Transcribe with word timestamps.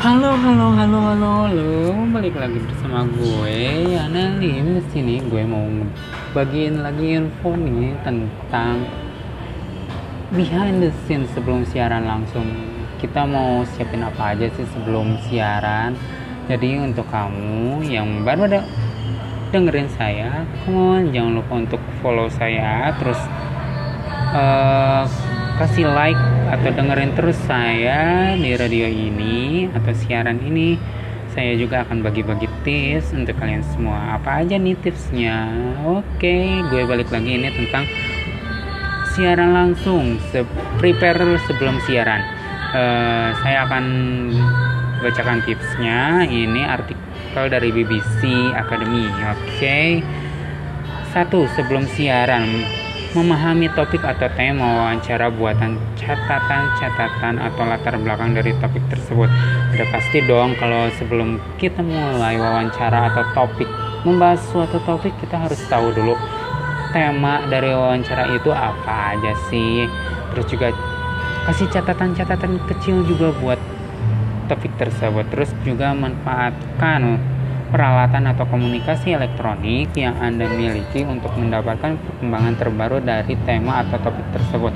Halo, 0.00 0.32
halo, 0.32 0.72
halo, 0.72 0.98
halo, 1.12 1.28
halo. 1.44 1.92
Balik 2.08 2.32
lagi 2.40 2.56
bersama 2.56 3.04
gue, 3.04 3.84
Lim 4.08 4.40
Di 4.40 4.80
sini 4.96 5.20
gue 5.20 5.44
mau 5.44 5.68
bagiin 6.32 6.80
lagi 6.80 7.20
info 7.20 7.52
nih 7.52 8.00
tentang 8.00 8.88
behind 10.32 10.80
the 10.80 10.88
scene 11.04 11.28
sebelum 11.36 11.68
siaran 11.68 12.08
langsung. 12.08 12.48
Kita 12.96 13.28
mau 13.28 13.60
siapin 13.76 14.00
apa 14.00 14.32
aja 14.32 14.48
sih 14.56 14.64
sebelum 14.72 15.20
siaran? 15.28 15.92
Jadi 16.48 16.80
untuk 16.80 17.04
kamu 17.12 17.84
yang 17.84 18.24
baru 18.24 18.48
ada 18.48 18.64
dengerin 19.52 19.92
saya, 20.00 20.48
come 20.64 20.80
on, 20.80 21.02
jangan 21.12 21.44
lupa 21.44 21.52
untuk 21.60 21.82
follow 22.00 22.32
saya, 22.32 22.88
terus 22.96 23.20
uh, 24.32 25.04
kasih 25.60 25.92
like 25.92 26.39
atau 26.50 26.68
dengerin 26.74 27.14
terus 27.14 27.38
saya 27.46 28.34
di 28.34 28.58
radio 28.58 28.90
ini 28.90 29.70
atau 29.70 29.94
siaran 29.94 30.42
ini 30.42 30.74
saya 31.30 31.54
juga 31.54 31.86
akan 31.86 32.02
bagi-bagi 32.02 32.50
tips 32.66 33.14
untuk 33.14 33.38
kalian 33.38 33.62
semua. 33.70 34.18
Apa 34.18 34.42
aja 34.42 34.58
nih 34.58 34.74
tipsnya? 34.82 35.46
Oke 35.86 36.58
gue 36.66 36.82
balik 36.90 37.14
lagi 37.14 37.38
ini 37.38 37.48
tentang 37.54 37.86
siaran 39.14 39.54
langsung 39.54 40.18
se 40.34 40.42
prepare 40.82 41.38
sebelum 41.46 41.78
siaran. 41.86 42.22
Uh, 42.74 43.30
saya 43.46 43.66
akan 43.70 43.84
bacakan 45.02 45.38
tipsnya. 45.46 46.26
Ini 46.26 46.66
artikel 46.66 47.44
dari 47.46 47.70
BBC 47.70 48.26
Academy. 48.58 49.06
Oke. 49.30 50.02
Satu 51.10 51.46
sebelum 51.58 51.90
siaran 51.90 52.46
memahami 53.10 53.66
topik 53.74 54.06
atau 54.06 54.30
tema 54.38 54.62
wawancara 54.62 55.34
buatan 55.34 55.74
catatan-catatan 55.98 57.42
atau 57.42 57.62
latar 57.66 57.98
belakang 57.98 58.38
dari 58.38 58.54
topik 58.62 58.82
tersebut. 58.86 59.26
Udah 59.74 59.86
pasti 59.90 60.22
dong 60.30 60.54
kalau 60.62 60.86
sebelum 60.94 61.42
kita 61.58 61.82
mulai 61.82 62.38
wawancara 62.38 63.10
atau 63.10 63.26
topik 63.34 63.66
membahas 64.06 64.38
suatu 64.54 64.78
topik 64.86 65.10
kita 65.18 65.42
harus 65.42 65.58
tahu 65.66 65.90
dulu 65.90 66.14
tema 66.94 67.42
dari 67.50 67.74
wawancara 67.74 68.30
itu 68.30 68.54
apa 68.54 69.18
aja 69.18 69.34
sih. 69.50 69.90
Terus 70.30 70.46
juga 70.46 70.68
kasih 71.50 71.66
catatan-catatan 71.66 72.62
kecil 72.70 73.02
juga 73.10 73.34
buat 73.42 73.58
topik 74.46 74.70
tersebut. 74.78 75.26
Terus 75.34 75.50
juga 75.66 75.90
manfaatkan 75.98 77.18
peralatan 77.70 78.28
atau 78.28 78.44
komunikasi 78.50 79.14
elektronik 79.14 79.94
yang 79.94 80.18
Anda 80.18 80.50
miliki 80.50 81.06
untuk 81.06 81.32
mendapatkan 81.38 81.96
perkembangan 81.96 82.54
terbaru 82.58 82.98
dari 83.00 83.38
tema 83.46 83.86
atau 83.86 83.96
topik 84.02 84.26
tersebut. 84.34 84.74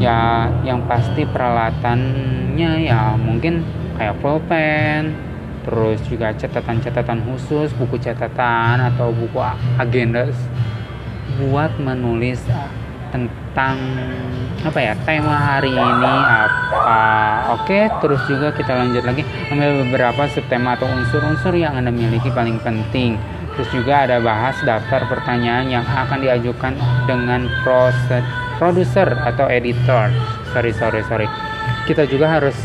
Ya, 0.00 0.48
yang 0.64 0.88
pasti 0.88 1.28
peralatannya 1.28 2.70
ya 2.88 3.14
mungkin 3.20 3.62
kayak 4.00 4.18
pulpen, 4.18 5.14
terus 5.62 6.02
juga 6.08 6.34
catatan-catatan 6.34 7.22
khusus, 7.28 7.70
buku 7.76 8.00
catatan 8.00 8.82
atau 8.82 9.14
buku 9.14 9.38
agenda 9.78 10.26
buat 11.38 11.72
menulis 11.78 12.42
tentang 13.12 13.76
apa 14.64 14.78
ya 14.80 14.94
tema 15.04 15.36
hari 15.36 15.68
ini 15.68 16.14
apa 16.24 16.96
oke 17.54 17.80
terus 18.00 18.22
juga 18.26 18.50
kita 18.56 18.72
lanjut 18.72 19.04
lagi. 19.04 19.22
Ambil 19.52 19.84
beberapa 19.86 20.26
subtema 20.32 20.74
atau 20.76 20.88
unsur-unsur 20.88 21.52
yang 21.56 21.76
anda 21.76 21.92
miliki 21.92 22.32
paling 22.32 22.58
penting. 22.60 23.20
Terus 23.52 23.68
juga 23.68 24.08
ada 24.08 24.16
bahas 24.16 24.56
daftar 24.64 25.04
pertanyaan 25.12 25.68
yang 25.68 25.84
akan 25.84 26.24
diajukan 26.24 26.72
dengan 27.04 27.52
proses 27.60 28.24
produser 28.56 29.12
atau 29.28 29.50
editor. 29.52 30.08
Sorry 30.56 30.72
sorry 30.72 31.04
sorry. 31.04 31.28
Kita 31.84 32.08
juga 32.08 32.40
harus 32.40 32.56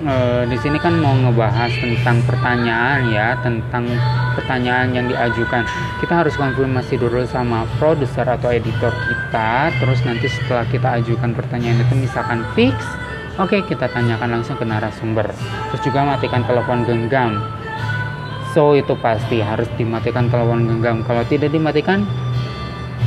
e, 0.00 0.14
di 0.48 0.56
sini 0.56 0.80
kan 0.80 0.96
mau 0.96 1.12
ngebahas 1.12 1.68
tentang 1.76 2.24
pertanyaan 2.24 3.10
ya 3.12 3.36
tentang 3.44 3.84
pertanyaan 4.32 4.96
yang 4.96 5.06
diajukan. 5.12 5.68
Kita 6.00 6.24
harus 6.24 6.38
konfirmasi 6.40 6.96
dulu 6.96 7.28
sama 7.28 7.68
produser 7.76 8.24
atau 8.24 8.48
editor 8.48 8.94
kita. 8.94 9.74
Terus 9.76 10.00
nanti 10.08 10.30
setelah 10.30 10.64
kita 10.72 11.04
ajukan 11.04 11.36
pertanyaan 11.36 11.84
itu 11.84 11.94
misalkan 11.98 12.40
fix 12.56 12.78
oke 13.38 13.64
kita 13.64 13.86
tanyakan 13.90 14.38
langsung 14.38 14.58
ke 14.58 14.66
narasumber 14.66 15.30
terus 15.72 15.82
juga 15.86 16.04
matikan 16.04 16.44
telepon 16.44 16.84
genggam 16.84 17.38
so 18.52 18.74
itu 18.74 18.92
pasti 18.98 19.40
harus 19.40 19.70
dimatikan 19.78 20.26
telepon 20.28 20.66
genggam 20.66 21.06
kalau 21.06 21.22
tidak 21.26 21.54
dimatikan 21.54 22.02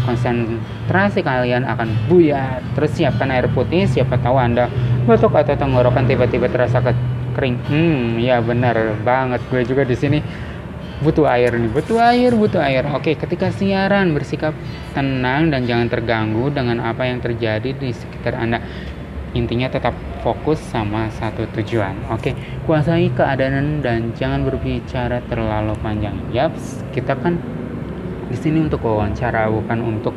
konsentrasi 0.06 1.22
kalian 1.22 1.64
akan 1.66 1.94
buyar. 2.10 2.62
Terus 2.74 2.92
siapkan 2.98 3.30
air 3.30 3.48
putih, 3.52 3.86
siapa 3.86 4.18
tahu 4.18 4.38
Anda 4.38 4.68
batuk 5.06 5.34
atau 5.38 5.54
tenggorokan 5.54 6.10
tiba-tiba 6.10 6.50
terasa 6.50 6.82
kering. 7.38 7.58
Hmm, 7.70 8.18
ya 8.18 8.42
benar 8.42 8.98
banget. 9.06 9.42
Gue 9.50 9.64
juga 9.64 9.86
di 9.86 9.96
sini 9.96 10.20
butuh 11.02 11.26
air 11.26 11.54
nih, 11.58 11.70
butuh 11.70 11.98
air, 11.98 12.32
butuh 12.34 12.62
air. 12.62 12.86
Oke, 12.94 13.18
ketika 13.18 13.50
siaran 13.54 14.14
bersikap 14.14 14.54
tenang 14.94 15.50
dan 15.50 15.66
jangan 15.66 15.90
terganggu 15.90 16.54
dengan 16.54 16.82
apa 16.82 17.10
yang 17.10 17.22
terjadi 17.22 17.74
di 17.74 17.90
sekitar 17.94 18.38
Anda. 18.38 18.62
Intinya 19.32 19.72
tetap 19.72 19.96
fokus 20.22 20.60
sama 20.60 21.08
satu 21.16 21.48
tujuan. 21.56 21.96
Oke, 22.12 22.36
kuasai 22.68 23.08
keadaan 23.16 23.80
dan 23.80 24.12
jangan 24.16 24.44
berbicara 24.44 25.24
terlalu 25.32 25.76
panjang. 25.80 26.20
Yaps, 26.36 26.84
kita 26.92 27.16
kan 27.16 27.40
di 28.32 28.38
sini 28.40 28.64
untuk 28.64 28.84
wawancara 28.84 29.52
bukan 29.52 29.80
untuk 29.84 30.16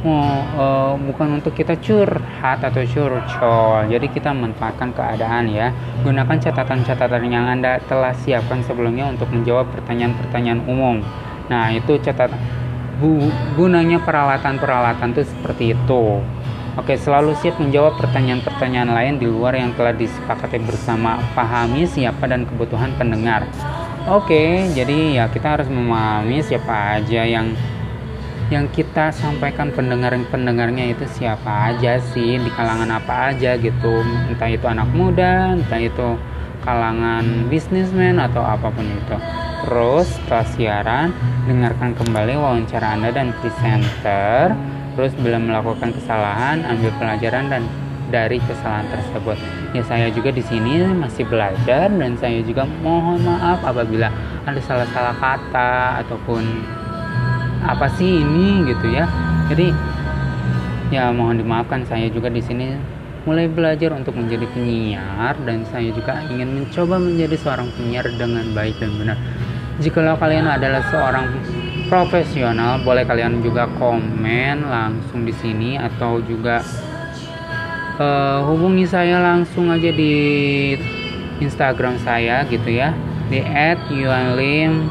mau 0.00 0.40
uh, 0.56 0.92
bukan 0.96 1.40
untuk 1.40 1.52
kita 1.52 1.76
curhat 1.76 2.64
atau 2.64 2.80
curcol 2.88 3.84
jadi 3.84 4.06
kita 4.08 4.32
manfaatkan 4.32 4.96
keadaan 4.96 5.52
ya 5.52 5.76
gunakan 6.00 6.40
catatan-catatan 6.40 7.28
yang 7.28 7.44
anda 7.44 7.76
telah 7.84 8.16
siapkan 8.16 8.64
sebelumnya 8.64 9.12
untuk 9.12 9.28
menjawab 9.28 9.68
pertanyaan-pertanyaan 9.76 10.64
umum 10.64 11.04
nah 11.52 11.68
itu 11.68 12.00
catatan 12.00 12.32
gunanya 13.56 14.00
peralatan-peralatan 14.00 15.12
itu 15.16 15.22
seperti 15.28 15.64
itu 15.76 16.20
Oke, 16.78 16.94
selalu 16.94 17.34
siap 17.42 17.58
menjawab 17.58 17.98
pertanyaan-pertanyaan 17.98 18.94
lain 18.94 19.14
di 19.18 19.26
luar 19.26 19.58
yang 19.58 19.74
telah 19.74 19.90
disepakati 19.90 20.62
bersama. 20.62 21.18
Pahami 21.34 21.82
siapa 21.82 22.30
dan 22.30 22.46
kebutuhan 22.46 22.94
pendengar. 22.94 23.42
Oke, 24.06 24.70
jadi 24.70 25.18
ya 25.18 25.24
kita 25.26 25.58
harus 25.58 25.66
memahami 25.66 26.38
siapa 26.46 27.02
aja 27.02 27.26
yang 27.26 27.58
yang 28.50 28.66
kita 28.70 29.14
sampaikan 29.14 29.70
pendengar-pendengarnya 29.74 30.94
itu 30.94 31.06
siapa 31.10 31.70
aja 31.70 32.02
sih 32.14 32.34
di 32.34 32.50
kalangan 32.54 32.98
apa 32.98 33.30
aja 33.30 33.54
gitu 33.54 34.02
entah 34.26 34.50
itu 34.50 34.66
anak 34.66 34.90
muda 34.90 35.54
entah 35.54 35.78
itu 35.78 36.18
kalangan 36.66 37.46
bisnismen 37.46 38.18
atau 38.18 38.42
apa 38.42 38.74
pun 38.74 38.90
itu 38.90 39.16
terus 39.62 40.10
setelah 40.18 40.46
siaran 40.50 41.08
dengarkan 41.46 41.94
kembali 41.94 42.34
wawancara 42.42 42.98
anda 42.98 43.14
dan 43.14 43.30
presenter 43.38 44.58
terus 45.00 45.16
bila 45.16 45.40
melakukan 45.40 45.96
kesalahan 45.96 46.60
ambil 46.60 46.92
pelajaran 47.00 47.48
dan 47.48 47.64
dari 48.12 48.36
kesalahan 48.44 48.84
tersebut. 48.92 49.40
Ya 49.72 49.80
saya 49.88 50.12
juga 50.12 50.28
di 50.28 50.44
sini 50.44 50.84
masih 50.92 51.24
belajar 51.24 51.88
dan 51.88 52.20
saya 52.20 52.44
juga 52.44 52.68
mohon 52.84 53.16
maaf 53.24 53.64
apabila 53.64 54.12
ada 54.44 54.60
salah-salah 54.60 55.16
kata 55.16 56.04
ataupun 56.04 56.44
apa 57.64 57.88
sih 57.96 58.20
ini 58.20 58.68
gitu 58.68 58.92
ya. 58.92 59.08
Jadi 59.48 59.72
ya 60.92 61.08
mohon 61.16 61.40
dimaafkan 61.40 61.80
saya 61.88 62.12
juga 62.12 62.28
di 62.28 62.44
sini 62.44 62.76
mulai 63.24 63.48
belajar 63.48 63.96
untuk 63.96 64.20
menjadi 64.20 64.44
penyiar 64.52 65.32
dan 65.48 65.64
saya 65.72 65.88
juga 65.96 66.20
ingin 66.28 66.60
mencoba 66.60 67.00
menjadi 67.00 67.40
seorang 67.40 67.72
penyiar 67.72 68.04
dengan 68.20 68.44
baik 68.52 68.76
dan 68.76 68.92
benar. 69.00 69.16
Jikalau 69.80 70.20
kalian 70.20 70.44
adalah 70.44 70.84
seorang 70.92 71.24
profesional, 71.90 72.78
boleh 72.86 73.02
kalian 73.02 73.42
juga 73.42 73.66
komen 73.74 74.62
langsung 74.62 75.26
di 75.26 75.34
sini 75.34 75.74
atau 75.74 76.22
juga 76.22 76.62
uh, 77.98 78.46
hubungi 78.46 78.86
saya 78.86 79.18
langsung 79.18 79.74
aja 79.74 79.90
di 79.90 80.78
Instagram 81.42 81.98
saya 82.06 82.46
gitu 82.46 82.70
ya. 82.70 82.94
Di 83.26 83.42
@yuanlim6 83.90 84.86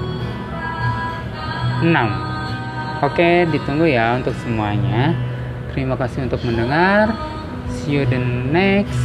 oke 2.99 3.47
ditunggu 3.47 3.87
ya 3.87 4.19
untuk 4.19 4.35
semuanya. 4.43 5.15
Terima 5.71 5.95
kasih 5.95 6.27
untuk 6.27 6.43
mendengar. 6.43 7.15
See 7.71 7.95
you 7.95 8.03
the 8.03 8.19
next 8.51 8.99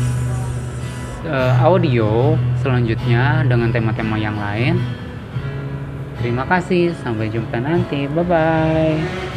uh, 1.30 1.54
audio 1.62 2.34
selanjutnya 2.58 3.46
dengan 3.46 3.70
tema-tema 3.70 4.18
yang 4.18 4.34
lain 4.34 5.03
terima 6.18 6.44
kasih 6.46 6.94
sampai 7.02 7.30
jumpa 7.30 7.58
nanti. 7.58 8.06
Bye 8.10 8.24
bye 8.26 9.32